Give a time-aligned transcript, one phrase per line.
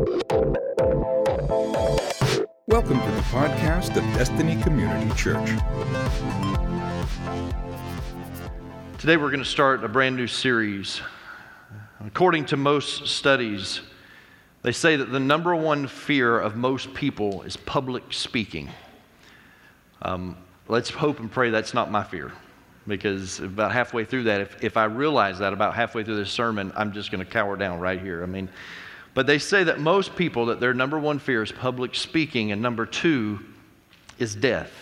[0.00, 0.22] Welcome
[3.00, 5.46] to the podcast of Destiny Community Church.
[8.96, 11.02] Today we're going to start a brand new series.
[12.02, 13.82] According to most studies,
[14.62, 18.70] they say that the number one fear of most people is public speaking.
[20.00, 22.32] Um, let's hope and pray that's not my fear.
[22.86, 26.72] Because about halfway through that, if, if I realize that about halfway through this sermon,
[26.74, 28.22] I'm just going to cower down right here.
[28.22, 28.48] I mean,
[29.14, 32.62] but they say that most people, that their number one fear is public speaking, and
[32.62, 33.40] number two
[34.18, 34.72] is death.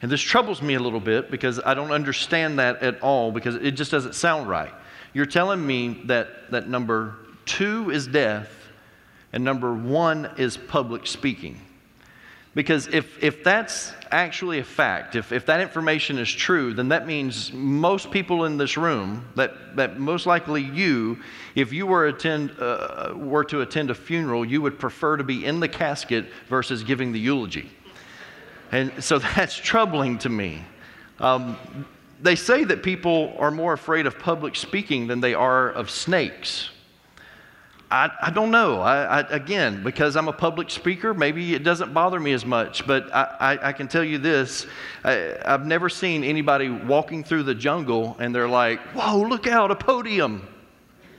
[0.00, 3.56] And this troubles me a little bit because I don't understand that at all because
[3.56, 4.72] it just doesn't sound right.
[5.12, 8.50] You're telling me that, that number two is death
[9.32, 11.60] and number one is public speaking.
[12.58, 17.06] Because if, if that's actually a fact, if, if that information is true, then that
[17.06, 21.20] means most people in this room, that, that most likely you,
[21.54, 25.44] if you were, attend, uh, were to attend a funeral, you would prefer to be
[25.44, 27.70] in the casket versus giving the eulogy.
[28.72, 30.64] And so that's troubling to me.
[31.20, 31.56] Um,
[32.20, 36.70] they say that people are more afraid of public speaking than they are of snakes.
[37.90, 38.80] I, I don't know.
[38.80, 42.86] I, I, again, because I'm a public speaker, maybe it doesn't bother me as much.
[42.86, 44.66] But I, I can tell you this
[45.04, 49.70] I, I've never seen anybody walking through the jungle and they're like, whoa, look out,
[49.70, 50.46] a podium.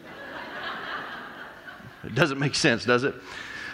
[2.04, 3.16] it doesn't make sense, does it?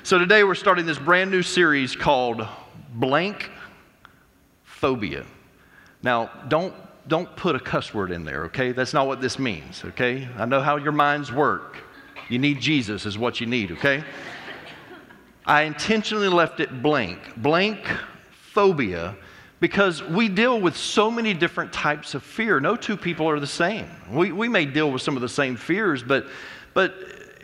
[0.04, 2.48] So today we're starting this brand new series called
[2.94, 3.52] Blank
[4.64, 5.26] Phobia.
[6.02, 6.74] Now, don't
[7.08, 8.72] don't put a cuss word in there, okay?
[8.72, 10.28] That's not what this means, okay?
[10.38, 11.78] I know how your minds work.
[12.30, 14.04] You need Jesus, is what you need, okay?
[15.46, 17.86] I intentionally left it blank, blank
[18.32, 19.16] phobia,
[19.60, 22.60] because we deal with so many different types of fear.
[22.60, 23.88] No two people are the same.
[24.10, 26.28] We, we may deal with some of the same fears, but,
[26.74, 26.94] but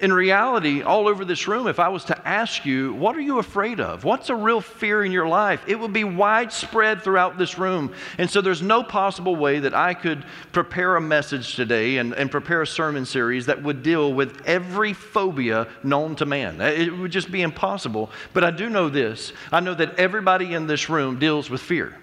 [0.02, 3.38] in reality, all over this room, if I was to ask you, what are you
[3.38, 4.04] afraid of?
[4.04, 5.64] What's a real fear in your life?
[5.68, 7.94] It would be widespread throughout this room.
[8.18, 12.31] And so there's no possible way that I could prepare a message today and, and
[12.31, 16.59] prepare a sermon series that would deal with every phobia known to man.
[16.59, 18.09] Uh, it would just be impossible.
[18.34, 21.96] But I do know this I know that everybody in this room deals with fear.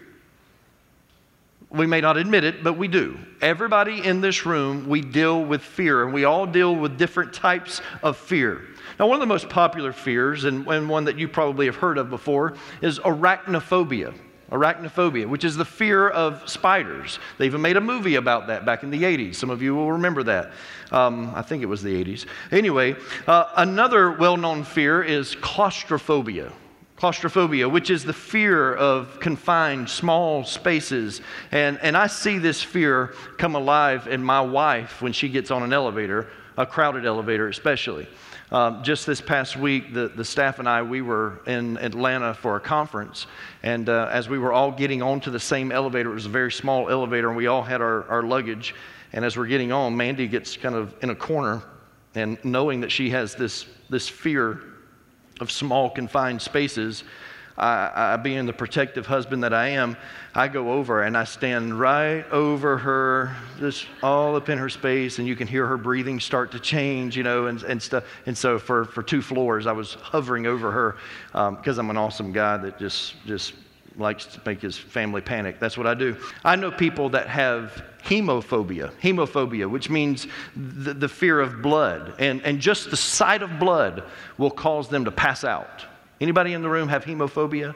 [1.70, 3.18] We may not admit it, but we do.
[3.42, 7.82] Everybody in this room, we deal with fear, and we all deal with different types
[8.02, 8.62] of fear.
[8.98, 11.98] Now, one of the most popular fears, and, and one that you probably have heard
[11.98, 14.14] of before, is arachnophobia.
[14.50, 17.18] Arachnophobia, which is the fear of spiders.
[17.36, 19.34] They even made a movie about that back in the 80s.
[19.34, 20.52] Some of you will remember that.
[20.90, 22.24] Um, I think it was the 80s.
[22.50, 22.96] Anyway,
[23.26, 26.50] uh, another well known fear is claustrophobia
[26.98, 31.20] claustrophobia, which is the fear of confined small spaces.
[31.52, 35.62] And, and I see this fear come alive in my wife when she gets on
[35.62, 36.26] an elevator,
[36.56, 38.08] a crowded elevator especially.
[38.50, 42.56] Um, just this past week, the, the staff and I, we were in Atlanta for
[42.56, 43.28] a conference.
[43.62, 46.50] And uh, as we were all getting onto the same elevator, it was a very
[46.50, 48.74] small elevator, and we all had our, our luggage.
[49.12, 51.62] And as we're getting on, Mandy gets kind of in a corner,
[52.16, 54.67] and knowing that she has this, this fear
[55.40, 57.04] of small, confined spaces,
[57.58, 59.96] I, I, being the protective husband that I am,
[60.32, 65.18] I go over and I stand right over her, just all up in her space,
[65.18, 68.04] and you can hear her breathing start to change, you know, and, and stuff.
[68.26, 70.96] And so for, for two floors, I was hovering over her
[71.56, 73.54] because um, I'm an awesome guy that just just
[73.98, 75.58] likes to make his family panic.
[75.58, 76.16] That's what I do.
[76.44, 80.26] I know people that have hemophobia, hemophobia, which means
[80.56, 82.14] the, the, fear of blood.
[82.18, 84.04] And, and just the sight of blood
[84.38, 85.84] will cause them to pass out.
[86.20, 87.74] Anybody in the room have hemophobia?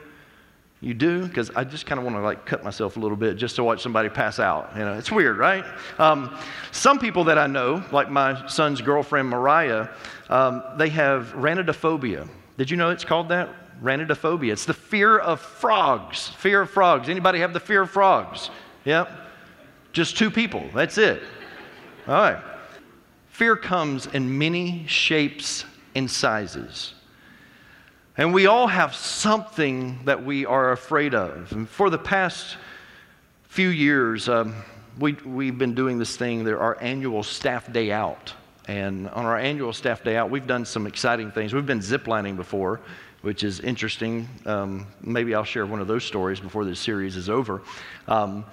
[0.81, 1.25] You do?
[1.25, 3.63] Because I just kind of want to like cut myself a little bit just to
[3.63, 4.71] watch somebody pass out.
[4.75, 5.63] You know, it's weird, right?
[5.97, 6.37] Um,
[6.71, 9.87] some people that I know, like my son's girlfriend Mariah,
[10.29, 12.27] um, they have ranidophobia.
[12.57, 13.62] Did you know it's called that?
[13.83, 14.53] Ranidophobia.
[14.53, 16.29] It's the fear of frogs.
[16.29, 17.09] Fear of frogs.
[17.09, 18.49] Anybody have the fear of frogs?
[18.85, 19.11] Yep.
[19.91, 20.63] Just two people.
[20.73, 21.21] That's it.
[22.07, 22.41] All right.
[23.29, 26.93] Fear comes in many shapes and sizes.
[28.17, 31.51] And we all have something that we are afraid of.
[31.51, 32.57] And for the past
[33.43, 34.55] few years, um,
[34.99, 38.33] we, we've been doing this thing, our annual staff day out.
[38.67, 41.53] And on our annual staff day out, we've done some exciting things.
[41.53, 42.79] We've been ziplining before
[43.23, 44.27] which is interesting.
[44.45, 47.61] Um, maybe I'll share one of those stories before this series is over.
[48.07, 48.45] Um,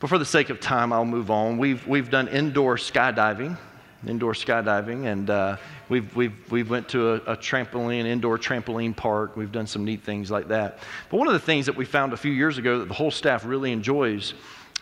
[0.00, 1.58] but for the sake of time, I'll move on.
[1.58, 3.58] We've, we've done indoor skydiving,
[4.06, 5.56] indoor skydiving, and uh,
[5.90, 9.36] we've, we've, we've went to a, a, trampoline, indoor trampoline park.
[9.36, 10.78] We've done some neat things like that.
[11.10, 13.10] But one of the things that we found a few years ago that the whole
[13.10, 14.32] staff really enjoys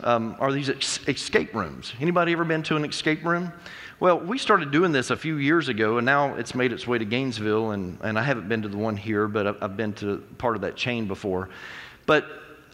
[0.05, 1.93] um, are these ex- escape rooms.
[2.01, 3.53] Anybody ever been to an escape room?
[4.01, 6.99] Well, we started doing this a few years ago, and now it's made its way
[6.99, 10.19] to Gainesville, and, and I haven't been to the one here, but I've, been to
[10.37, 11.49] part of that chain before.
[12.05, 12.27] But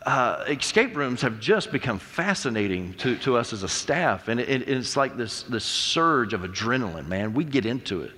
[0.06, 4.66] uh, escape rooms have just become fascinating to, to us as a staff, and it,
[4.66, 7.34] it's like this, this surge of adrenaline, man.
[7.34, 8.12] We get into it.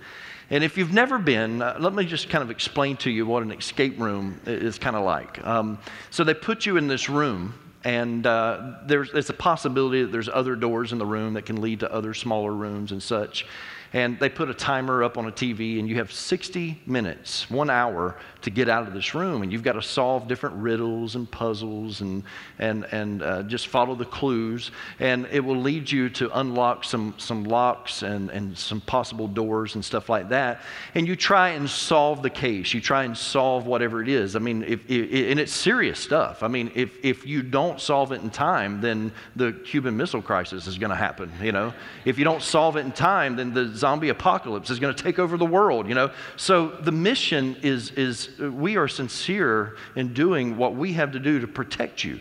[0.50, 3.43] And if you've never been, uh, let me just kind of explain to you what
[3.43, 5.44] an escape room is kind of like.
[5.44, 5.78] Um,
[6.10, 10.29] so they put you in this room, and uh, there's, there's a possibility that there's
[10.29, 13.46] other doors in the room that can lead to other smaller rooms and such.
[13.93, 17.69] And they put a timer up on a TV, and you have 60 minutes, one
[17.69, 19.42] hour, to get out of this room.
[19.42, 22.22] And you've got to solve different riddles and puzzles and,
[22.58, 24.70] and, and uh, just follow the clues.
[25.00, 29.74] And it will lead you to unlock some, some locks and, and some possible doors
[29.74, 30.62] and stuff like that.
[30.94, 32.74] And you try and solve the case.
[32.74, 34.36] You try and solve whatever it is.
[34.36, 36.42] I mean, if, if, and it's serious stuff.
[36.42, 40.66] I mean, if, if you don't solve it in time, then the Cuban Missile Crisis
[40.66, 41.72] is going to happen, you know.
[42.04, 45.18] If you don't solve it in time, then the zombie apocalypse is going to take
[45.18, 46.10] over the world, you know.
[46.36, 51.40] So the mission is, is we are sincere in doing what we have to do
[51.40, 52.20] to protect you.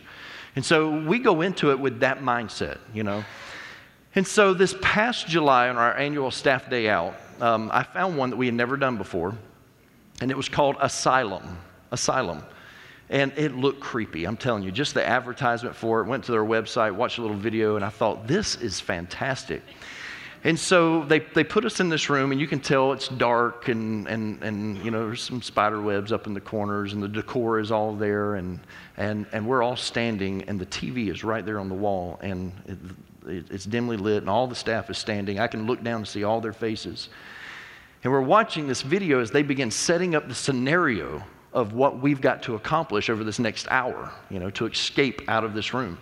[0.54, 3.24] And so we go into it with that mindset, you know.
[4.14, 8.30] And so this past July on our annual staff day out, um, I found one
[8.30, 9.34] that we had never done before,
[10.20, 11.58] and it was called Asylum.
[11.90, 12.42] Asylum.
[13.08, 14.70] And it looked creepy, I'm telling you.
[14.70, 17.88] Just the advertisement for it, went to their website, watched a little video, and I
[17.88, 19.62] thought, this is fantastic.
[20.44, 23.68] And so they, they put us in this room, and you can tell it's dark,
[23.68, 27.08] and, and, and you know, there's some spider webs up in the corners, and the
[27.08, 28.58] decor is all there, and,
[28.96, 32.52] and, and we're all standing, and the TV is right there on the wall, and
[32.66, 32.78] it,
[33.28, 35.38] it, it's dimly lit, and all the staff is standing.
[35.38, 37.08] I can look down and see all their faces.
[38.02, 41.22] And we're watching this video as they begin setting up the scenario
[41.52, 45.44] of what we've got to accomplish over this next hour, you know, to escape out
[45.44, 45.98] of this room.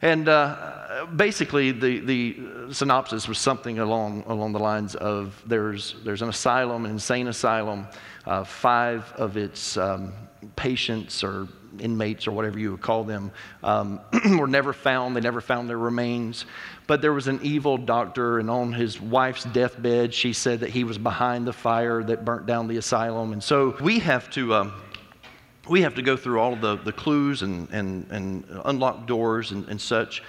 [0.00, 6.22] And uh, basically, the, the synopsis was something along, along the lines of there's, there's
[6.22, 7.86] an asylum, an insane asylum.
[8.24, 10.12] Uh, five of its um,
[10.54, 11.48] patients or
[11.80, 13.30] inmates or whatever you would call them
[13.62, 14.00] um,
[14.38, 15.16] were never found.
[15.16, 16.44] They never found their remains.
[16.86, 20.84] But there was an evil doctor, and on his wife's deathbed, she said that he
[20.84, 23.32] was behind the fire that burnt down the asylum.
[23.32, 24.54] And so we have to.
[24.54, 24.72] Um,
[25.68, 29.52] we have to go through all of the, the clues and, and, and unlock doors
[29.52, 30.22] and, and such.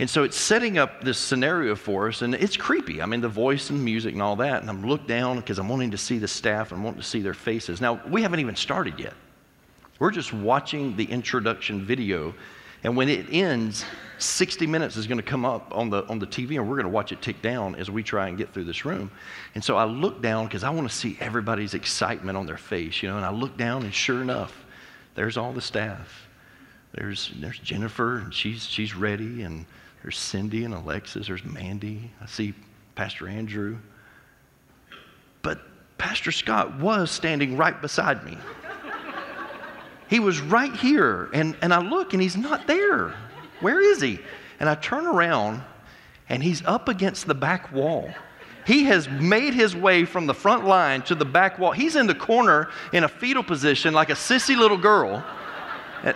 [0.00, 3.02] And so it's setting up this scenario for us, and it's creepy.
[3.02, 4.60] I mean, the voice and music and all that.
[4.60, 7.20] And I'm look down because I'm wanting to see the staff and wanting to see
[7.20, 7.80] their faces.
[7.80, 9.14] Now, we haven't even started yet.
[9.98, 12.32] We're just watching the introduction video.
[12.84, 13.84] And when it ends,
[14.18, 16.84] 60 minutes is going to come up on the, on the TV, and we're going
[16.84, 19.10] to watch it tick down as we try and get through this room.
[19.56, 23.02] And so I look down because I want to see everybody's excitement on their face,
[23.02, 24.64] you know, and I look down, and sure enough,
[25.14, 26.28] there's all the staff.
[26.92, 29.66] There's, there's Jennifer, and she's, she's ready, and
[30.02, 32.10] there's Cindy and Alexis, there's Mandy.
[32.20, 32.54] I see
[32.94, 33.78] Pastor Andrew.
[35.42, 35.60] But
[35.98, 38.38] Pastor Scott was standing right beside me.
[40.08, 43.14] he was right here, and, and I look, and he's not there.
[43.60, 44.20] Where is he?
[44.60, 45.62] And I turn around,
[46.28, 48.10] and he's up against the back wall.
[48.68, 51.72] He has made his way from the front line to the back wall.
[51.72, 55.24] He's in the corner in a fetal position like a sissy little girl.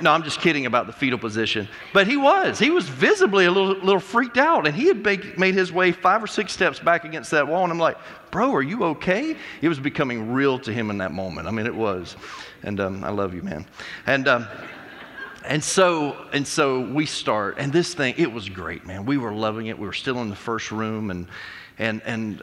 [0.01, 1.69] No, I'm just kidding about the fetal position.
[1.93, 2.61] But he was.
[2.61, 4.65] He was visibly a little, little freaked out.
[4.65, 5.05] And he had
[5.37, 7.65] made his way five or six steps back against that wall.
[7.65, 7.97] And I'm like,
[8.31, 9.37] bro, are you okay?
[9.61, 11.49] It was becoming real to him in that moment.
[11.49, 12.15] I mean, it was.
[12.63, 13.67] And um, I love you, man.
[14.07, 14.29] And.
[14.29, 14.47] Um,
[15.45, 19.33] and so and so we start and this thing it was great man we were
[19.33, 21.27] loving it we were still in the first room and
[21.79, 22.43] and, and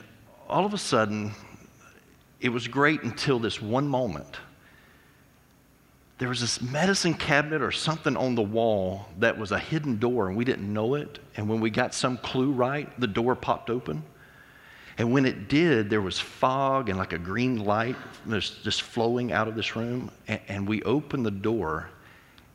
[0.50, 1.32] all of a sudden,
[2.42, 4.38] it was great until this one moment.
[6.18, 10.28] There was this medicine cabinet or something on the wall that was a hidden door,
[10.28, 11.20] and we didn't know it.
[11.38, 14.04] And when we got some clue right, the door popped open.
[14.98, 17.96] And when it did, there was fog and like a green light
[18.28, 20.12] just flowing out of this room.
[20.28, 21.90] And, and we opened the door,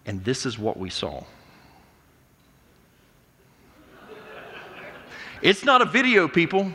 [0.05, 1.25] and this is what we saw.
[5.41, 6.71] It's not a video, people.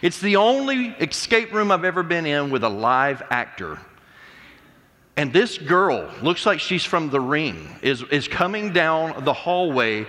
[0.00, 3.78] It's the only escape room I've ever been in with a live actor.
[5.16, 10.06] And this girl, looks like she's from the ring, is, is coming down the hallway.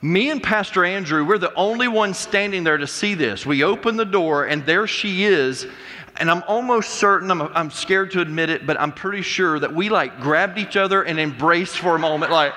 [0.00, 3.44] Me and Pastor Andrew, we're the only ones standing there to see this.
[3.44, 5.66] We open the door, and there she is.
[6.18, 9.74] And I'm almost certain, I'm, I'm scared to admit it, but I'm pretty sure that
[9.74, 12.54] we like grabbed each other and embraced for a moment, like,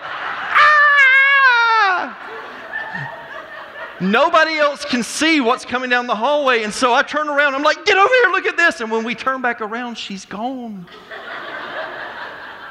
[4.02, 6.64] Nobody else can see what's coming down the hallway.
[6.64, 7.54] And so I turn around.
[7.54, 8.82] I'm like, get over here, look at this.
[8.82, 10.88] And when we turn back around, she's gone.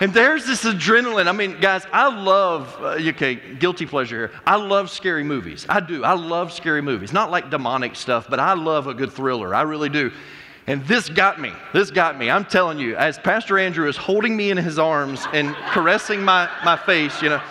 [0.01, 1.29] And there's this adrenaline.
[1.29, 4.41] I mean, guys, I love, uh, okay, guilty pleasure here.
[4.47, 5.67] I love scary movies.
[5.69, 6.03] I do.
[6.03, 7.13] I love scary movies.
[7.13, 9.55] Not like demonic stuff, but I love a good thriller.
[9.55, 10.11] I really do.
[10.67, 11.53] And this got me.
[11.75, 12.31] This got me.
[12.31, 16.49] I'm telling you, as Pastor Andrew is holding me in his arms and caressing my,
[16.65, 17.43] my face, you know,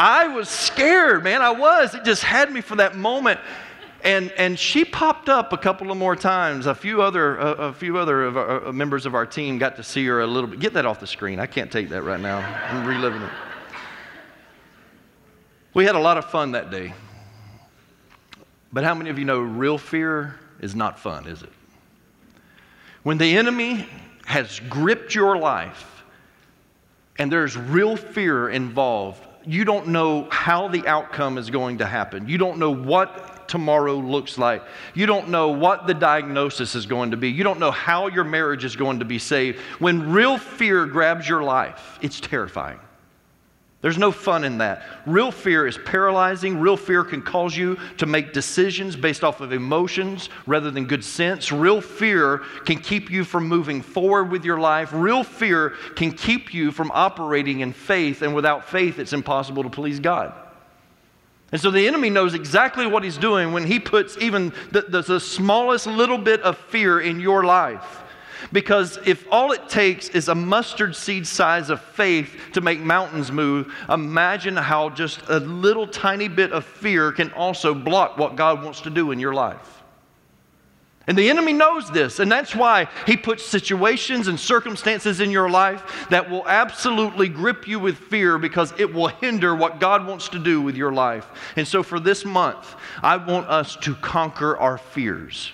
[0.00, 1.42] I was scared, man.
[1.42, 1.94] I was.
[1.94, 3.38] It just had me for that moment.
[4.02, 6.64] And, and she popped up a couple of more times.
[6.64, 9.76] A few other, a, a few other of our, uh, members of our team got
[9.76, 10.58] to see her a little bit.
[10.58, 11.38] Get that off the screen.
[11.38, 12.38] I can't take that right now.
[12.38, 13.30] I'm reliving it.
[15.74, 16.94] We had a lot of fun that day.
[18.72, 21.52] But how many of you know real fear is not fun, is it?
[23.02, 23.86] When the enemy
[24.24, 26.04] has gripped your life
[27.18, 32.28] and there's real fear involved, you don't know how the outcome is going to happen.
[32.28, 34.62] You don't know what tomorrow looks like.
[34.94, 37.30] You don't know what the diagnosis is going to be.
[37.30, 39.58] You don't know how your marriage is going to be saved.
[39.78, 42.78] When real fear grabs your life, it's terrifying.
[43.82, 44.82] There's no fun in that.
[45.06, 46.60] Real fear is paralyzing.
[46.60, 51.02] Real fear can cause you to make decisions based off of emotions rather than good
[51.02, 51.50] sense.
[51.50, 54.90] Real fear can keep you from moving forward with your life.
[54.92, 59.70] Real fear can keep you from operating in faith, and without faith, it's impossible to
[59.70, 60.34] please God.
[61.52, 65.02] And so the enemy knows exactly what he's doing when he puts even the, the,
[65.02, 68.02] the, smallest little bit of fear in your life.
[68.52, 73.30] Because if all it takes is a mustard seed size of faith to make mountains
[73.30, 78.62] move, imagine how just a little tiny bit of fear can also block what God
[78.62, 79.80] wants to do in your life.
[81.06, 85.50] And the enemy knows this, and that's why he puts situations and circumstances in your
[85.50, 90.28] life that will absolutely grip you with fear because it will hinder what God wants
[90.28, 91.26] to do with your life.
[91.56, 95.52] And so for this month, I want us to conquer our fears.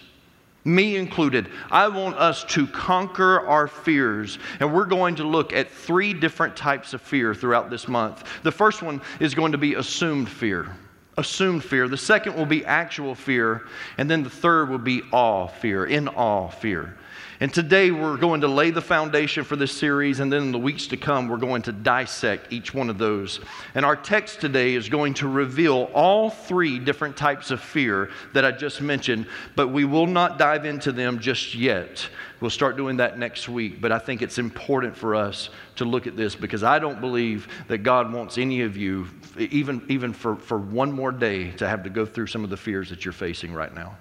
[0.67, 1.49] Me included.
[1.71, 4.41] I want us to conquer our fears.
[4.59, 8.25] And we're going to look at three different types of fear throughout this month.
[8.43, 10.77] The first one is going to be assumed fear
[11.19, 11.89] assumed fear.
[11.89, 13.63] The second will be actual fear.
[13.97, 16.95] And then the third will be awe fear, in awe fear.
[17.39, 20.59] And today we're going to lay the foundation for this series, and then in the
[20.59, 23.41] weeks to come, we're going to dissect each one of those.
[23.75, 28.47] And our text today is going to reveal all three different types of fear that
[28.47, 32.09] I just mentioned, but we will not dive into them just yet.
[32.41, 36.07] We'll start doing that next week, but I think it's important for us to look
[36.07, 40.37] at this because I don't believe that God wants any of you, even, even for,
[40.37, 43.13] for one more day, to have to go through some of the fears that you're
[43.13, 43.97] facing right now.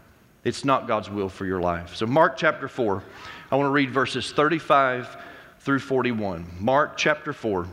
[0.45, 1.95] It's not God's will for your life.
[1.95, 3.03] So, Mark chapter 4,
[3.51, 5.17] I want to read verses 35
[5.59, 6.45] through 41.
[6.59, 7.67] Mark chapter 4,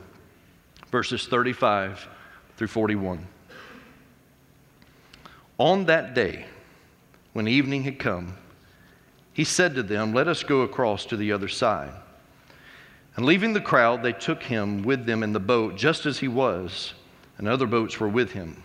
[0.91, 2.09] verses 35
[2.57, 3.26] through 41.
[5.59, 6.47] On that day,
[7.35, 8.38] when evening had come,
[9.35, 11.93] he said to them, Let us go across to the other side.
[13.17, 16.29] And leaving the crowd, they took him with them in the boat, just as he
[16.29, 16.95] was,
[17.37, 18.64] and other boats were with him.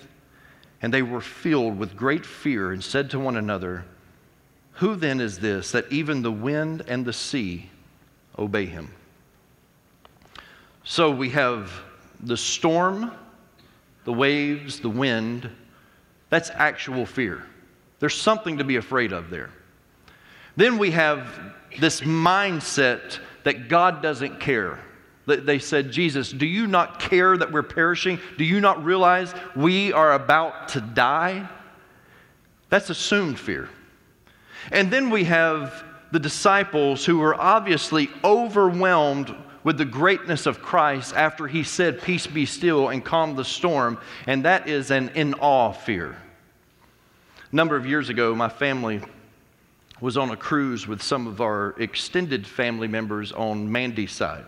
[0.81, 3.85] And they were filled with great fear and said to one another,
[4.73, 7.69] Who then is this that even the wind and the sea
[8.37, 8.91] obey him?
[10.83, 11.71] So we have
[12.19, 13.11] the storm,
[14.05, 15.49] the waves, the wind.
[16.29, 17.43] That's actual fear.
[17.99, 19.51] There's something to be afraid of there.
[20.55, 21.27] Then we have
[21.79, 24.79] this mindset that God doesn't care.
[25.25, 28.19] They said, Jesus, do you not care that we're perishing?
[28.37, 31.47] Do you not realize we are about to die?
[32.69, 33.69] That's assumed fear.
[34.71, 41.15] And then we have the disciples who were obviously overwhelmed with the greatness of Christ
[41.15, 43.99] after he said, Peace be still, and calm the storm.
[44.25, 46.17] And that is an in awe fear.
[47.51, 49.01] A number of years ago, my family
[49.99, 54.45] was on a cruise with some of our extended family members on Mandy's side.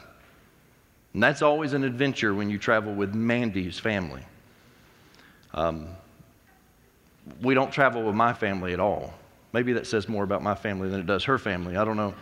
[1.13, 4.23] And that's always an adventure when you travel with Mandy's family.
[5.53, 5.87] Um,
[7.41, 9.13] we don't travel with my family at all.
[9.53, 11.77] Maybe that says more about my family than it does her family.
[11.77, 12.15] I don't know.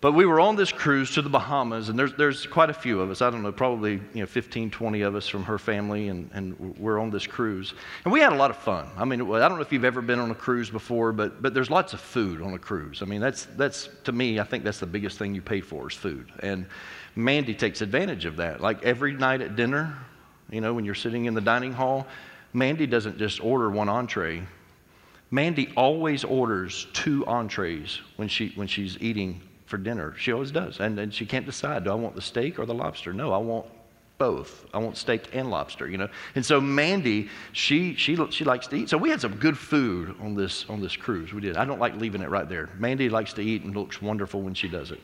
[0.00, 3.00] But we were on this cruise to the Bahamas, and there's, there's quite a few
[3.02, 3.20] of us.
[3.20, 6.58] I don't know, probably you know, 15, 20 of us from her family, and, and
[6.78, 7.74] we're on this cruise.
[8.04, 8.88] And we had a lot of fun.
[8.96, 11.52] I mean, I don't know if you've ever been on a cruise before, but, but
[11.52, 13.02] there's lots of food on a cruise.
[13.02, 15.90] I mean, that's, that's, to me, I think that's the biggest thing you pay for
[15.90, 16.32] is food.
[16.42, 16.64] And
[17.16, 18.60] Mandy takes advantage of that.
[18.60, 19.96] Like every night at dinner,
[20.50, 22.06] you know, when you're sitting in the dining hall,
[22.52, 24.42] Mandy doesn't just order one entree.
[25.30, 30.14] Mandy always orders two entrees when, she, when she's eating for dinner.
[30.18, 30.80] She always does.
[30.80, 33.12] And, and she can't decide do I want the steak or the lobster?
[33.12, 33.66] No, I want
[34.18, 34.66] both.
[34.74, 36.08] I want steak and lobster, you know.
[36.34, 38.90] And so Mandy, she she she likes to eat.
[38.90, 41.32] So we had some good food on this on this cruise.
[41.32, 41.56] We did.
[41.56, 42.68] I don't like leaving it right there.
[42.78, 45.00] Mandy likes to eat and looks wonderful when she does it.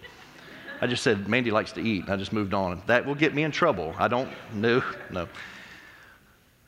[0.80, 2.09] I just said Mandy likes to eat.
[2.09, 2.83] I just moved on.
[2.87, 3.95] That will get me in trouble.
[3.99, 5.28] I don't no no.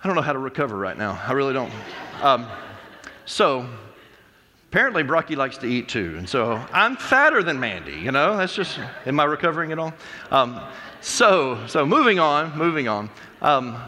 [0.03, 1.21] I don't know how to recover right now.
[1.27, 1.73] I really don't.
[2.23, 2.47] Um,
[3.25, 3.67] so
[4.71, 6.17] Apparently, Brocky likes to eat too.
[6.19, 8.37] And so I'm fatter than Mandy, you know?
[8.37, 9.95] That's just, am I recovering at all?
[10.31, 10.61] Um,
[11.01, 13.09] so, so moving on, moving on.
[13.41, 13.81] Um,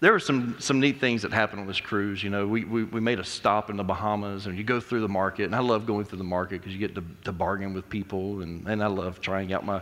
[0.00, 2.22] there were some, some neat things that happened on this cruise.
[2.22, 5.00] You know, we, we, we made a stop in the Bahamas, and you go through
[5.00, 7.72] the market, and I love going through the market because you get to, to bargain
[7.72, 9.80] with people, and, and I love trying out my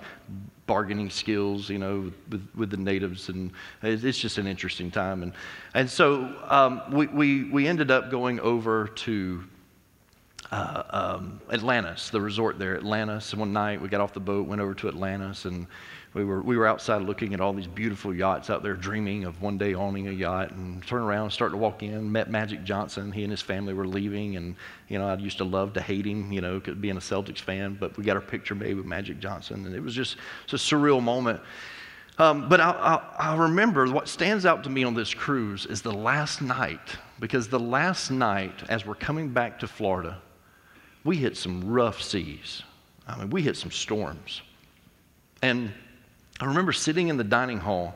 [0.66, 3.50] bargaining skills, you know, with, with the natives, and
[3.82, 5.22] it's just an interesting time.
[5.22, 5.32] And,
[5.74, 9.44] and so um, we, we, we ended up going over to
[10.52, 13.32] uh, um, Atlantis, the resort there, Atlantis.
[13.32, 15.66] And one night we got off the boat, went over to Atlantis, and
[16.14, 19.40] we were, we were outside looking at all these beautiful yachts out there, dreaming of
[19.40, 20.50] one day owning a yacht.
[20.50, 23.12] And turn around, started to walk in, met Magic Johnson.
[23.12, 24.54] He and his family were leaving, and
[24.88, 27.78] you know I used to love to hate him, you know, being a Celtics fan.
[27.80, 30.16] But we got our picture made with Magic Johnson, and it was just
[30.52, 31.40] a surreal moment.
[32.18, 32.70] Um, but I,
[33.18, 36.96] I, I remember what stands out to me on this cruise is the last night,
[37.20, 40.20] because the last night, as we're coming back to Florida,
[41.04, 42.62] we hit some rough seas.
[43.08, 44.42] I mean, we hit some storms.
[45.40, 45.72] And
[46.40, 47.94] I remember sitting in the dining hall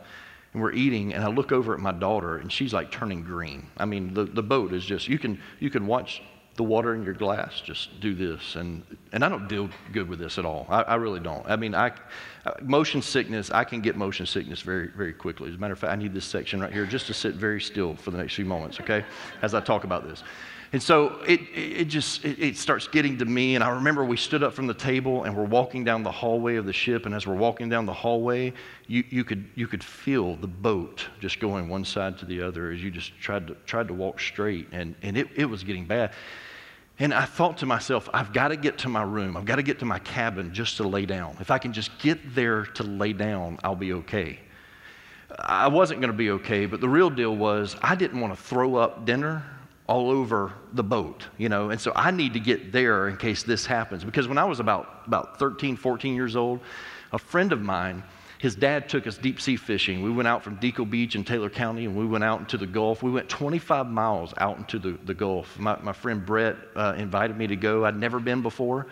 [0.52, 3.66] and we're eating, and I look over at my daughter, and she's like turning green.
[3.76, 6.22] I mean, the, the boat is just, you can, you can watch
[6.56, 8.56] the water in your glass just do this.
[8.56, 10.66] And, and I don't deal good with this at all.
[10.70, 11.44] I, I really don't.
[11.46, 11.92] I mean, I,
[12.46, 15.50] uh, motion sickness, I can get motion sickness very, very quickly.
[15.50, 17.60] As a matter of fact, I need this section right here just to sit very
[17.60, 19.04] still for the next few moments, okay,
[19.42, 20.22] as I talk about this.
[20.72, 23.54] And so it, it just it, it, starts getting to me.
[23.54, 26.56] And I remember we stood up from the table and we're walking down the hallway
[26.56, 27.06] of the ship.
[27.06, 28.52] And as we're walking down the hallway,
[28.86, 32.70] you, you, could, you could feel the boat just going one side to the other
[32.70, 34.66] as you just tried to, tried to walk straight.
[34.72, 36.12] And, and it, it was getting bad.
[36.98, 39.36] And I thought to myself, I've got to get to my room.
[39.36, 41.36] I've got to get to my cabin just to lay down.
[41.40, 44.40] If I can just get there to lay down, I'll be okay.
[45.38, 48.40] I wasn't going to be okay, but the real deal was I didn't want to
[48.40, 49.44] throw up dinner
[49.88, 51.70] all over the boat, you know.
[51.70, 54.04] And so I need to get there in case this happens.
[54.04, 56.60] Because when I was about, about 13, 14 years old,
[57.12, 58.02] a friend of mine,
[58.38, 60.02] his dad took us deep sea fishing.
[60.02, 62.66] We went out from Dekle Beach in Taylor County and we went out into the
[62.66, 63.02] Gulf.
[63.02, 65.58] We went 25 miles out into the, the Gulf.
[65.58, 67.84] My, my friend Brett uh, invited me to go.
[67.84, 68.88] I'd never been before.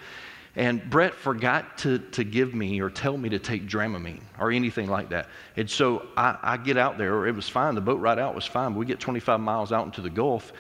[0.57, 4.89] And Brett forgot to, to give me or tell me to take Dramamine or anything
[4.89, 5.29] like that.
[5.57, 7.75] And so I, I get out there, it was fine.
[7.75, 8.75] The boat ride out was fine.
[8.75, 10.53] We get 25 miles out into the Gulf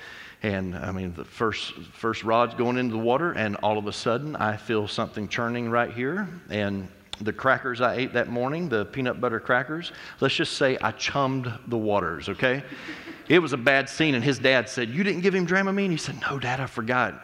[0.44, 3.92] and I mean, the first, first rod's going into the water, and all of a
[3.92, 6.28] sudden I feel something churning right here.
[6.50, 6.86] And
[7.22, 11.50] the crackers I ate that morning, the peanut butter crackers, let's just say I chummed
[11.68, 12.62] the waters, okay?
[13.26, 15.90] it was a bad scene, and his dad said, You didn't give him Dramamine?
[15.90, 17.22] He said, No, Dad, I forgot.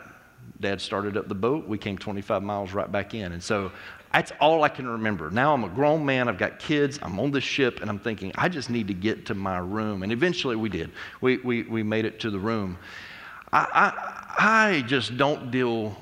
[0.58, 1.68] Dad started up the boat.
[1.68, 3.32] We came 25 miles right back in.
[3.32, 3.70] And so
[4.12, 5.30] that's all I can remember.
[5.30, 6.28] Now I'm a grown man.
[6.28, 6.98] I've got kids.
[7.02, 10.02] I'm on the ship, and I'm thinking, I just need to get to my room.
[10.02, 10.90] And eventually we did.
[11.20, 12.78] We, we, we made it to the room.
[13.52, 13.66] I,
[14.38, 15.96] I, I just don't deal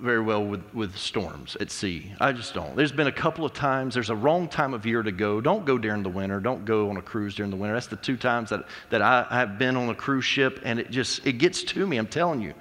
[0.00, 2.12] very well with, with storms at sea.
[2.20, 2.76] I just don't.
[2.76, 5.40] There's been a couple of times, there's a wrong time of year to go.
[5.40, 6.40] Don't go during the winter.
[6.40, 7.74] Don't go on a cruise during the winter.
[7.74, 10.90] That's the two times that, that I have been on a cruise ship, and it
[10.90, 12.54] just, it gets to me, I'm telling you.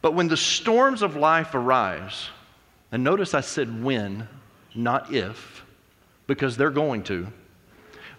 [0.00, 2.28] But when the storms of life arise,
[2.92, 4.28] and notice I said when,
[4.74, 5.64] not if,
[6.26, 7.26] because they're going to.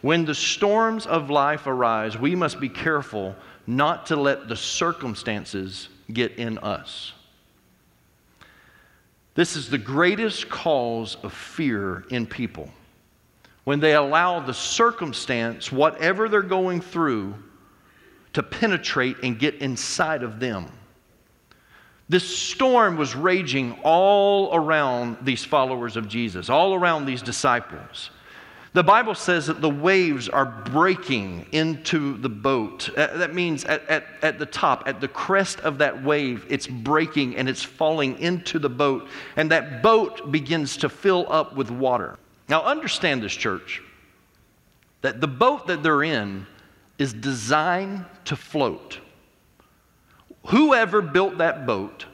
[0.02, 3.36] When the storms of life arise, we must be careful
[3.70, 7.14] not to let the circumstances get in us.
[9.36, 12.70] This is the greatest cause of fear in people.
[13.66, 17.36] When they allow the circumstance, whatever they're going through,
[18.34, 20.72] to penetrate and get inside of them.
[22.10, 28.10] This storm was raging all around these followers of Jesus, all around these disciples.
[28.74, 32.90] The Bible says that the waves are breaking into the boat.
[32.96, 36.68] Uh, that means at, at, at the top, at the crest of that wave, it's
[36.68, 39.08] breaking and it's falling into the boat.
[39.38, 42.20] And that boat begins to fill up with water.
[42.48, 43.82] Now, understand this, church,
[45.02, 46.46] that the boat that they're in
[47.00, 49.00] is designed to float.
[50.48, 52.06] Whoever built that boat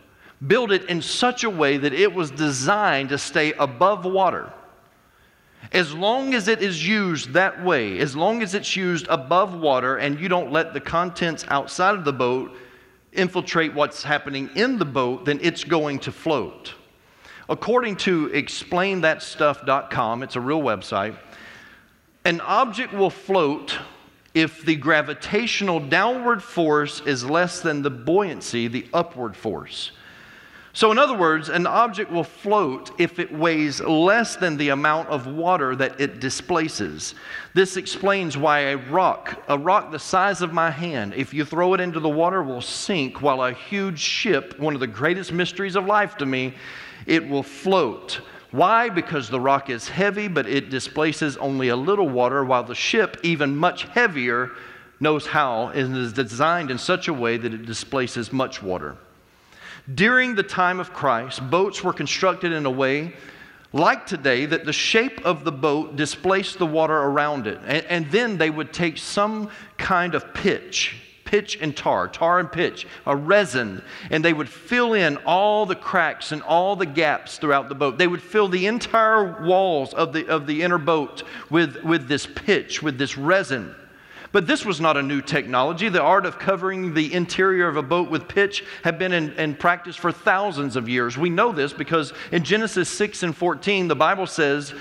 [0.48, 4.52] built it in such a way that it was designed to stay above water.
[5.72, 9.98] As long as it is used that way, as long as it's used above water
[9.98, 12.56] and you don't let the contents outside of the boat
[13.14, 16.74] infiltrate what's happening in the boat, then it's going to float.
[17.48, 21.16] According to explainthatstuff.com, it's a real website,
[22.26, 23.78] an object will float
[24.34, 29.92] if the gravitational downward force is less than the buoyancy, the upward force.
[30.76, 35.08] So, in other words, an object will float if it weighs less than the amount
[35.08, 37.16] of water that it displaces.
[37.54, 41.76] This explains why a rock, a rock the size of my hand, if you throw
[41.76, 45.78] it into the water, will sink, while a huge ship, one of the greatest mysteries
[45.78, 46.54] of life to me,
[47.06, 48.20] it will float.
[48.52, 48.90] Why?
[48.90, 53.16] Because the rock is heavy, but it displaces only a little water, while the ship,
[53.24, 54.52] even much heavier,
[55.00, 58.98] knows how and is designed in such a way that it displaces much water.
[59.94, 63.14] During the time of Christ, boats were constructed in a way
[63.72, 67.60] like today that the shape of the boat displaced the water around it.
[67.66, 70.96] And, and, then they would take some kind of pitch,
[71.26, 75.76] pitch and tar, tar and pitch, a resin, and they would fill in all the
[75.76, 77.98] cracks and all the gaps throughout the boat.
[77.98, 82.26] They would fill the entire walls of the, of the inner boat with, with this
[82.26, 83.76] pitch, with this resin.
[84.36, 85.88] But this was not a new technology.
[85.88, 89.56] The art of covering the interior of a boat with pitch had been in, in,
[89.56, 91.18] practice for thousands of years.
[91.18, 94.74] We know this because in Genesis 6 and 14, the Bible says,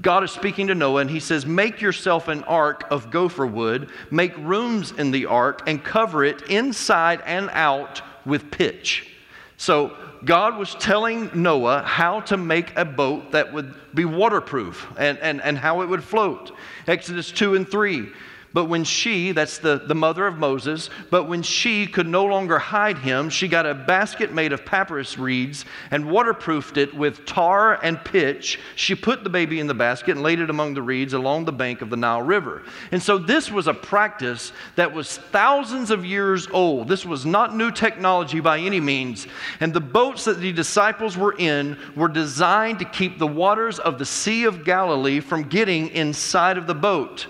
[0.00, 3.90] God is speaking to Noah, and he says, Make yourself an ark of gopher wood,
[4.12, 9.08] make rooms in the ark, and cover it inside and out with pitch.
[9.56, 15.18] So, God was telling Noah how to make a boat that would be waterproof and,
[15.18, 16.52] and, and how it would float.
[16.86, 18.06] Exodus 2 and 3.
[18.52, 22.58] But when she, that's the, the mother of Moses, but when she could no longer
[22.58, 27.82] hide him, she got a basket made of papyrus reeds and waterproofed it with tar
[27.82, 28.58] and pitch.
[28.76, 31.52] She put the baby in the basket and laid it among the reeds along the
[31.52, 32.62] bank of the Nile River.
[32.90, 36.88] And so this was a practice that was thousands of years old.
[36.88, 39.26] This was not new technology by any means.
[39.60, 43.98] And the boats that the disciples were in were designed to keep the waters of
[43.98, 47.26] the Sea of Galilee from getting inside of the boat.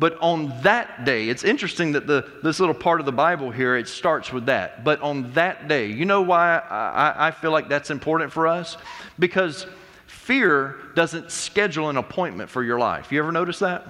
[0.00, 3.76] But on that day, it's interesting that the, this little part of the Bible here,
[3.76, 4.82] it starts with that.
[4.82, 8.78] But on that day, you know why I, I feel like that's important for us?
[9.18, 9.66] Because
[10.06, 13.12] fear doesn't schedule an appointment for your life.
[13.12, 13.86] You ever notice that?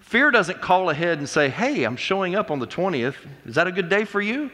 [0.00, 3.16] Fear doesn't call ahead and say, hey, I'm showing up on the 20th.
[3.44, 4.50] Is that a good day for you?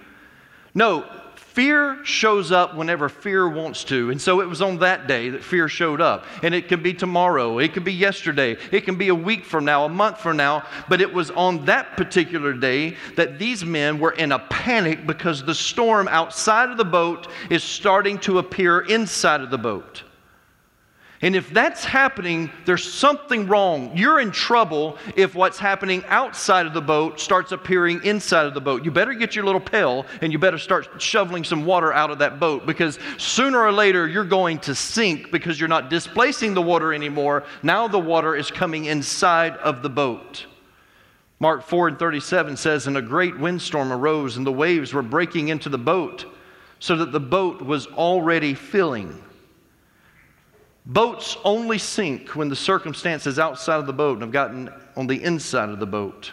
[0.75, 1.09] No,
[1.53, 4.11] Fear shows up whenever fear wants to.
[4.11, 6.25] And so it was on that day that fear showed up.
[6.43, 9.67] And it can be tomorrow, it can be yesterday, it can be a week from
[9.67, 10.65] now, a month from now.
[10.89, 15.45] But it was on that particular day that these men were in a panic because
[15.45, 20.05] the storm outside of the boat is starting to appear inside of the boat.
[21.23, 23.97] And if that's happening, there's something wrong.
[23.97, 28.61] You're in trouble if what's happening outside of the boat starts appearing inside of the
[28.61, 28.85] boat.
[28.85, 32.19] You better get your little pail and you better start shoveling some water out of
[32.19, 36.63] that boat because sooner or later you're going to sink because you're not displacing the
[36.63, 37.45] water anymore.
[37.63, 40.47] Now the water is coming inside of the boat.
[41.39, 45.49] Mark 4 and 37 says, And a great windstorm arose, and the waves were breaking
[45.49, 46.25] into the boat,
[46.81, 49.23] so that the boat was already filling.
[50.85, 55.69] Boats only sink when the circumstances outside of the boat have gotten on the inside
[55.69, 56.33] of the boat.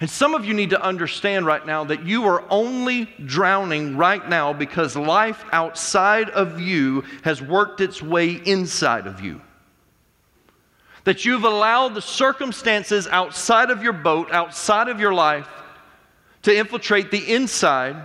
[0.00, 4.26] And some of you need to understand right now that you are only drowning right
[4.28, 9.40] now because life outside of you has worked its way inside of you.
[11.04, 15.48] That you've allowed the circumstances outside of your boat, outside of your life,
[16.42, 17.96] to infiltrate the inside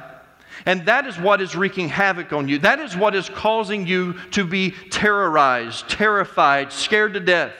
[0.66, 2.60] and that is what is wreaking havoc on you.
[2.60, 7.54] That is what is causing you to be terrorized, terrified, scared to death.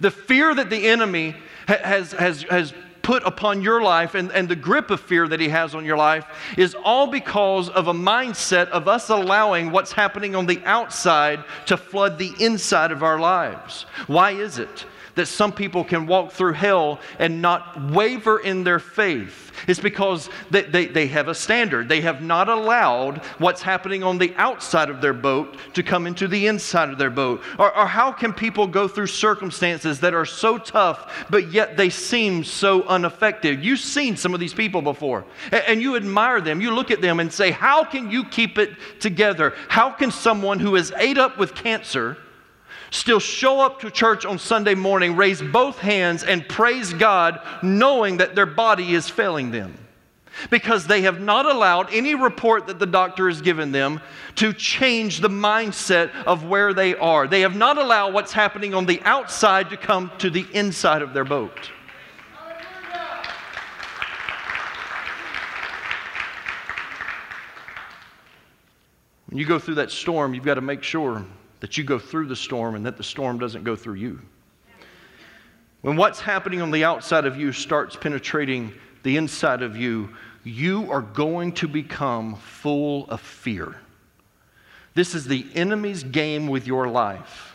[0.00, 4.56] The fear that the enemy has, has, has put upon your life and, and the
[4.56, 8.68] grip of fear that he has on your life is all because of a mindset
[8.70, 13.86] of us allowing what's happening on the outside to flood the inside of our lives.
[14.06, 14.86] Why is it?
[15.14, 20.28] That some people can walk through hell and not waver in their faith is because
[20.50, 21.88] they, they, they, have a standard.
[21.88, 26.26] They have not allowed what's happening on the outside of their boat to come into
[26.28, 27.42] the inside of their boat.
[27.58, 31.90] Or, or how can people go through circumstances that are so tough, but yet they
[31.90, 33.64] seem so unaffected?
[33.64, 36.60] You've seen some of these people before, and, and you admire them.
[36.60, 39.54] You look at them and say, How can you keep it together?
[39.68, 42.18] How can someone who is ate up with cancer?
[42.94, 48.18] Still show up to church on Sunday morning, raise both hands, and praise God, knowing
[48.18, 49.76] that their body is failing them.
[50.48, 54.00] Because they have not allowed any report that the doctor has given them
[54.36, 57.26] to change the mindset of where they are.
[57.26, 61.14] They have not allowed what's happening on the outside to come to the inside of
[61.14, 61.70] their boat.
[69.26, 71.24] When you go through that storm, you've got to make sure
[71.64, 74.20] that you go through the storm and that the storm doesn't go through you.
[75.80, 80.10] When what's happening on the outside of you starts penetrating the inside of you,
[80.42, 83.76] you are going to become full of fear.
[84.92, 87.53] This is the enemy's game with your life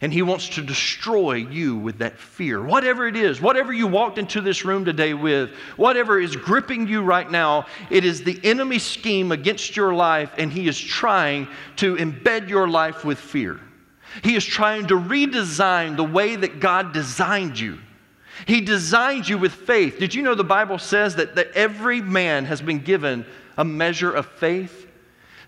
[0.00, 2.62] and he wants to destroy you with that fear.
[2.62, 7.02] Whatever it is, whatever you walked into this room today with, whatever is gripping you
[7.02, 11.96] right now, it is the enemy's scheme against your life, and he is trying to
[11.96, 13.60] embed your life with fear.
[14.22, 17.78] He is trying to redesign the way that God designed you.
[18.46, 19.98] He designed you with faith.
[19.98, 24.12] Did you know the Bible says that, that every man has been given a measure
[24.12, 24.87] of faith?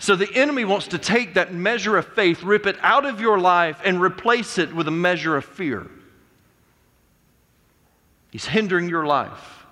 [0.00, 3.38] So the enemy wants to take that measure of faith, rip it out of your
[3.38, 5.86] life, and replace it with a measure of fear.
[8.30, 9.66] He's hindering your life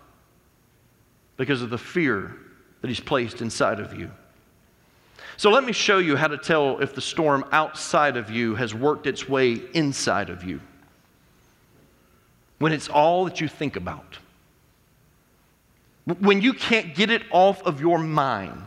[1.39, 2.37] because of the fear
[2.83, 4.11] that he's placed inside of you.
[5.39, 8.75] So let me show you how to tell if the storm outside of you has
[8.75, 10.61] worked its way inside of you.
[12.59, 14.19] When it's all that you think about.
[16.05, 18.65] When you can't get it off of your mind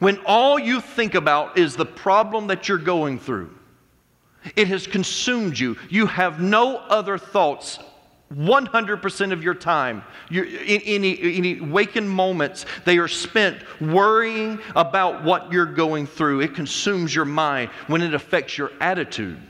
[0.00, 3.54] when all you think about is the problem that you're going through,
[4.56, 5.76] it has consumed you.
[5.88, 7.78] You have no other thoughts
[8.34, 15.52] 100% of your time, your, any, any waking moments, they are spent worrying about what
[15.52, 16.40] you're going through.
[16.40, 19.40] It consumes your mind when it affects your attitude.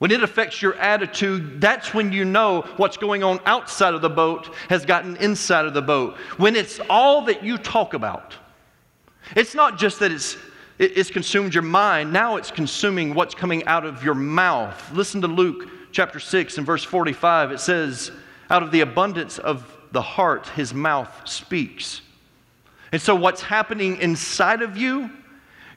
[0.00, 4.10] When it affects your attitude, that's when you know what's going on outside of the
[4.10, 6.18] boat has gotten inside of the boat.
[6.36, 8.34] When it's all that you talk about,
[9.36, 10.36] it's not just that it's,
[10.78, 14.92] it's consumed your mind, now it's consuming what's coming out of your mouth.
[14.92, 17.52] Listen to Luke chapter 6 and verse 45.
[17.52, 18.10] It says,
[18.50, 22.00] Out of the abundance of the heart, his mouth speaks.
[22.90, 25.10] And so, what's happening inside of you,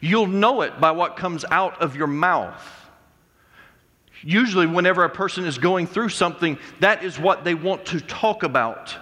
[0.02, 2.62] you'll know it by what comes out of your mouth.
[4.22, 8.44] Usually, whenever a person is going through something, that is what they want to talk
[8.44, 8.96] about.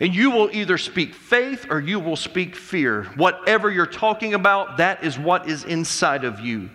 [0.00, 3.04] And you will either speak faith or you will speak fear.
[3.16, 6.70] Whatever you're talking about, that is what is inside of you.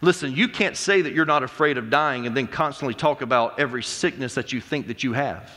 [0.00, 3.58] Listen, you can't say that you're not afraid of dying and then constantly talk about
[3.58, 5.50] every sickness that you think that you have.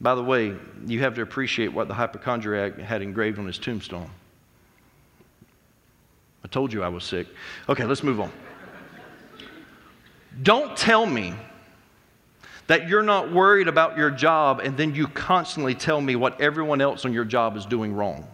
[0.00, 4.10] By the way, you have to appreciate what the hypochondriac had engraved on his tombstone.
[6.44, 7.26] I told you I was sick.
[7.68, 8.32] Okay, let's move on.
[10.42, 11.34] Don't tell me
[12.70, 16.80] that you're not worried about your job and then you constantly tell me what everyone
[16.80, 18.24] else on your job is doing wrong.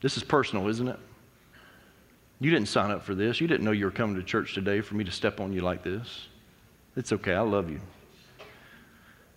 [0.00, 0.98] This is personal, isn't it?
[2.40, 3.38] You didn't sign up for this.
[3.38, 5.60] You didn't know you were coming to church today for me to step on you
[5.60, 6.28] like this.
[6.96, 7.34] It's okay.
[7.34, 7.82] I love you.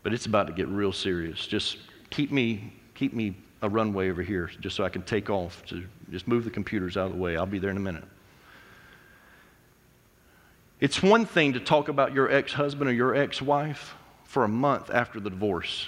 [0.02, 1.46] But it's about to get real serious.
[1.46, 1.80] Just
[2.12, 5.84] keep me keep me a runway over here just so I can take off to
[6.12, 7.36] just move the computers out of the way.
[7.36, 8.06] I'll be there in a minute.
[10.80, 14.48] It's one thing to talk about your ex husband or your ex wife for a
[14.48, 15.88] month after the divorce.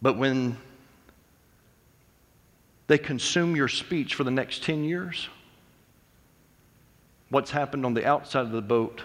[0.00, 0.56] But when
[2.86, 5.28] they consume your speech for the next 10 years,
[7.28, 9.02] what's happened on the outside of the boat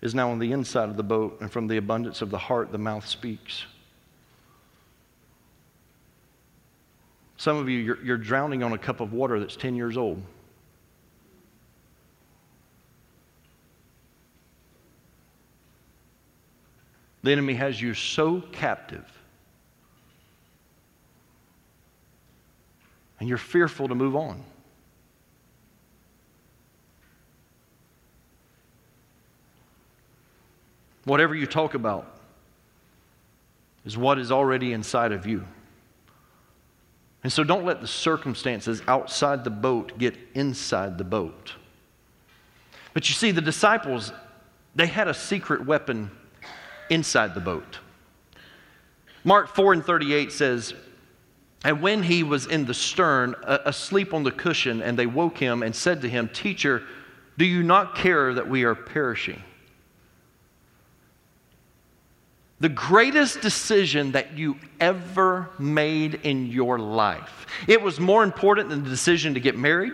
[0.00, 2.70] is now on the inside of the boat, and from the abundance of the heart,
[2.70, 3.64] the mouth speaks.
[7.36, 10.22] Some of you, you're, you're drowning on a cup of water that's 10 years old.
[17.22, 19.04] The enemy has you so captive.
[23.20, 24.44] And you're fearful to move on.
[31.04, 32.14] Whatever you talk about
[33.84, 35.44] is what is already inside of you.
[37.24, 41.54] And so don't let the circumstances outside the boat get inside the boat.
[42.94, 44.12] But you see, the disciples,
[44.74, 46.10] they had a secret weapon
[46.90, 47.78] inside the boat.
[49.24, 50.74] Mark 4 and 38 says,
[51.64, 55.62] And when he was in the stern, asleep on the cushion, and they woke him
[55.62, 56.82] and said to him, Teacher,
[57.36, 59.42] do you not care that we are perishing?
[62.60, 67.46] The greatest decision that you ever made in your life.
[67.68, 69.92] It was more important than the decision to get married.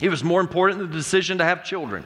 [0.00, 2.04] It was more important than the decision to have children.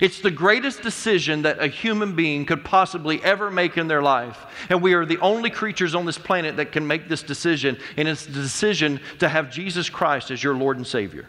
[0.00, 4.38] It's the greatest decision that a human being could possibly ever make in their life.
[4.68, 7.78] And we are the only creatures on this planet that can make this decision.
[7.96, 11.28] And it's the decision to have Jesus Christ as your Lord and Savior.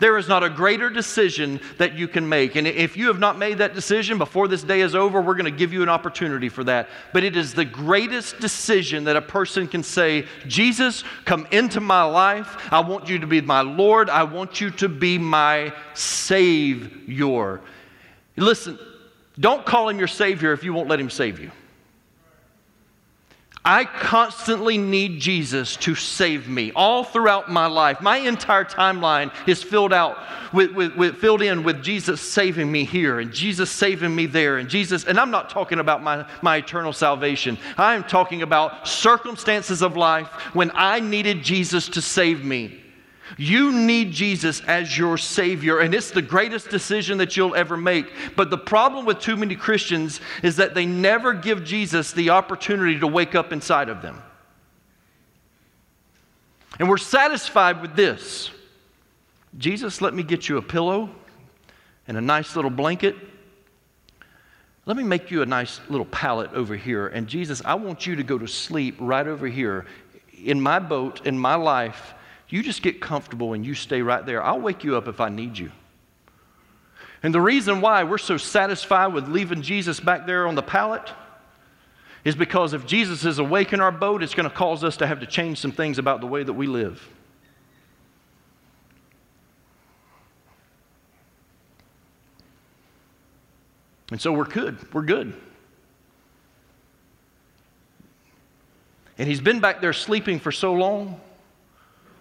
[0.00, 2.56] There is not a greater decision that you can make.
[2.56, 5.44] And if you have not made that decision before this day is over, we're going
[5.46, 6.88] to give you an opportunity for that.
[7.12, 12.02] But it is the greatest decision that a person can say, Jesus, come into my
[12.02, 12.70] life.
[12.72, 14.10] I want you to be my Lord.
[14.10, 17.60] I want you to be my Savior.
[18.38, 18.78] Listen,
[19.38, 21.50] don't call him your Savior if you won't let him save you.
[23.64, 28.00] I constantly need Jesus to save me all throughout my life.
[28.00, 30.16] My entire timeline is filled out
[30.54, 34.56] with, with, with, filled in with Jesus saving me here and Jesus saving me there
[34.56, 37.58] and Jesus and I'm not talking about my, my eternal salvation.
[37.76, 42.80] I am talking about circumstances of life when I needed Jesus to save me.
[43.36, 48.06] You need Jesus as your Savior, and it's the greatest decision that you'll ever make.
[48.36, 52.98] But the problem with too many Christians is that they never give Jesus the opportunity
[53.00, 54.22] to wake up inside of them.
[56.78, 58.50] And we're satisfied with this
[59.56, 61.10] Jesus, let me get you a pillow
[62.06, 63.16] and a nice little blanket.
[64.86, 67.08] Let me make you a nice little pallet over here.
[67.08, 69.84] And Jesus, I want you to go to sleep right over here
[70.32, 72.14] in my boat, in my life
[72.48, 74.42] you just get comfortable and you stay right there.
[74.42, 75.70] I'll wake you up if I need you.
[77.22, 81.10] And the reason why we're so satisfied with leaving Jesus back there on the pallet
[82.24, 85.06] is because if Jesus is awake in our boat, it's going to cause us to
[85.06, 87.06] have to change some things about the way that we live.
[94.10, 94.92] And so we're good.
[94.94, 95.34] We're good.
[99.18, 101.20] And he's been back there sleeping for so long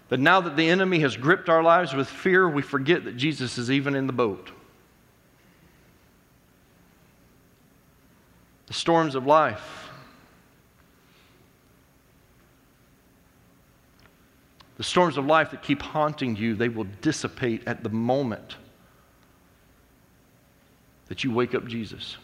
[0.09, 3.57] but now that the enemy has gripped our lives with fear, we forget that Jesus
[3.57, 4.51] is even in the boat.
[8.67, 9.89] The storms of life,
[14.77, 18.55] the storms of life that keep haunting you, they will dissipate at the moment
[21.07, 22.17] that you wake up Jesus.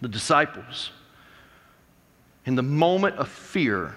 [0.00, 0.90] The disciples,
[2.46, 3.94] in the moment of fear,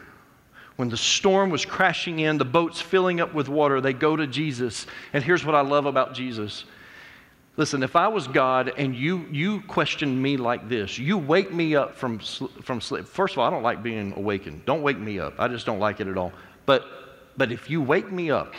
[0.75, 4.25] when the storm was crashing in, the boat's filling up with water, they go to
[4.25, 4.87] Jesus.
[5.13, 6.65] And here's what I love about Jesus.
[7.55, 11.75] Listen, if I was God and you, you question me like this, you wake me
[11.75, 13.05] up from, from sleep.
[13.05, 14.65] First of all, I don't like being awakened.
[14.65, 15.35] Don't wake me up.
[15.37, 16.33] I just don't like it at all.
[16.65, 16.85] But,
[17.37, 18.53] but if you wake me up,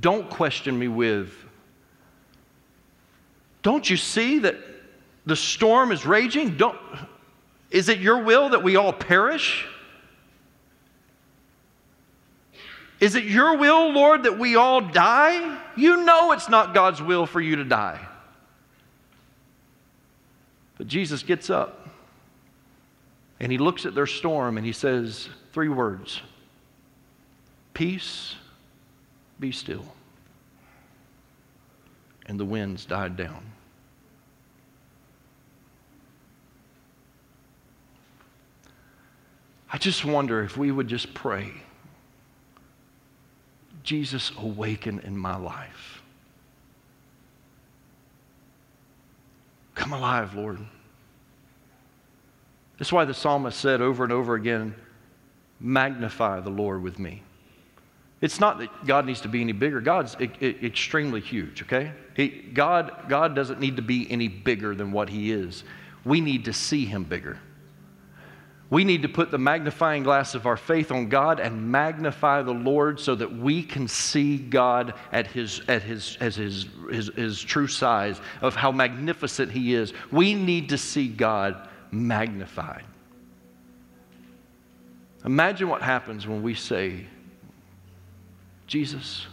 [0.00, 1.34] don't question me with,
[3.62, 4.56] don't you see that
[5.26, 6.56] the storm is raging?
[6.56, 6.78] Don't,
[7.70, 9.66] is it your will that we all perish?
[13.02, 15.58] Is it your will, Lord, that we all die?
[15.74, 17.98] You know it's not God's will for you to die.
[20.78, 21.88] But Jesus gets up
[23.40, 26.22] and he looks at their storm and he says three words
[27.74, 28.36] Peace,
[29.40, 29.84] be still.
[32.26, 33.44] And the winds died down.
[39.72, 41.61] I just wonder if we would just pray
[43.82, 46.02] Jesus awaken in my life.
[49.74, 50.58] Come alive, Lord.
[52.78, 54.74] That's why the psalmist said over and over again,
[55.60, 57.22] magnify the Lord with me.
[58.20, 59.80] It's not that God needs to be any bigger.
[59.80, 61.92] God's extremely huge, okay?
[62.52, 65.64] God, God doesn't need to be any bigger than what He is.
[66.04, 67.38] We need to see Him bigger.
[68.72, 72.54] We need to put the magnifying glass of our faith on God and magnify the
[72.54, 77.42] Lord so that we can see God at his, at his, as his, his, his
[77.42, 79.92] true size of how magnificent He is.
[80.10, 82.86] We need to see God magnified.
[85.26, 87.04] Imagine what happens when we say,
[88.66, 89.26] Jesus,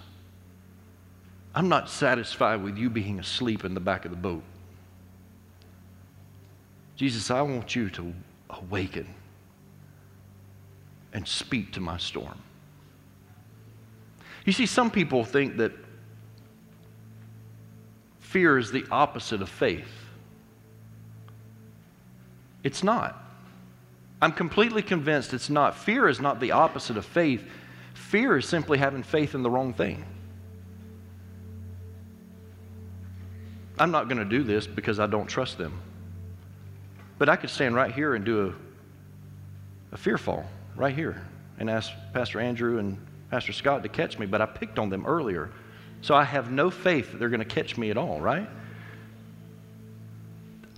[1.56, 4.44] I'm not satisfied with you being asleep in the back of the boat.
[6.98, 8.14] Jesus, I want you to
[8.50, 9.16] awaken
[11.14, 12.38] and speak to my storm.
[14.46, 15.72] You see, some people think that
[18.20, 19.92] fear is the opposite of faith.
[22.64, 23.24] It's not.
[24.22, 25.76] I'm completely convinced it's not.
[25.76, 27.44] Fear is not the opposite of faith.
[27.94, 30.06] Fear is simply having faith in the wrong thing.
[33.78, 35.80] I'm not going to do this because I don't trust them.
[37.18, 40.46] But I could stand right here and do a, a fear fall
[40.80, 41.22] right here
[41.60, 42.98] and ask Pastor Andrew and
[43.30, 45.52] Pastor Scott to catch me, but I picked on them earlier.
[46.02, 48.50] So I have no faith that they're going to catch me at all, right?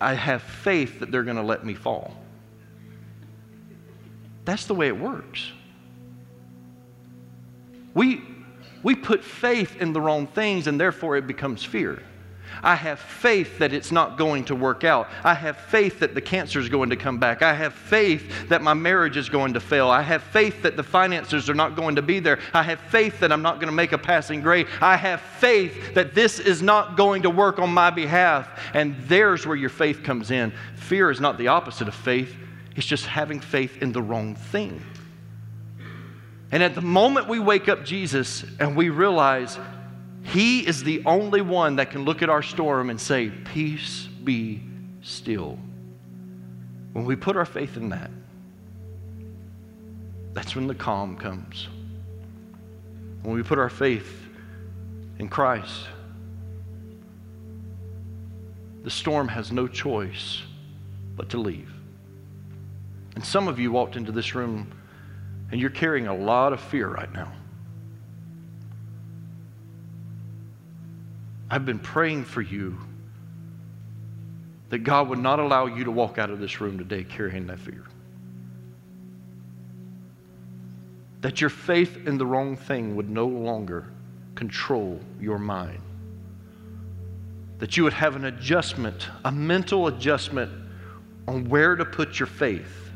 [0.02, 2.18] I have faith that they're going to let me fall.
[4.44, 5.52] That's the way it works.
[7.94, 8.24] We,
[8.82, 12.02] we put faith in the wrong things, and therefore it becomes fear.
[12.64, 15.10] I have faith that it's not going to work out.
[15.24, 17.42] I have faith that the cancer is going to come back.
[17.42, 19.90] I have faith that my marriage is going to fail.
[19.90, 22.40] I have faith that the finances are not going to be there.
[22.54, 24.68] I have faith that I'm not going to make a passing grade.
[24.80, 28.48] I have faith that this is not going to work on my behalf.
[28.74, 30.54] And there's where your faith comes in.
[30.76, 32.36] Fear is not the opposite of faith,
[32.76, 34.82] it's just having faith in the wrong thing.
[36.52, 39.58] And at the moment we wake up Jesus and we realize
[40.24, 44.62] he is the only one that can look at our storm and say, Peace be
[45.02, 45.58] still.
[46.94, 48.12] When we put our faith in that,
[50.34, 51.68] that's when the calm comes.
[53.24, 54.12] When we put our faith
[55.20, 55.88] in Christ,
[58.84, 60.42] the storm has no choice
[61.16, 61.72] but to leave.
[63.16, 64.72] And some of you walked into this room
[65.52, 67.32] and you're carrying a lot of fear right now.
[71.52, 72.78] I've been praying for you
[74.70, 77.60] that God would not allow you to walk out of this room today carrying that
[77.60, 77.84] fear.
[81.20, 83.92] That your faith in the wrong thing would no longer
[84.34, 85.82] control your mind.
[87.60, 90.50] That you would have an adjustment, a mental adjustment
[91.28, 92.92] on where to put your faith.